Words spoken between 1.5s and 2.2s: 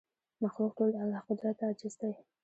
ته عاجز دی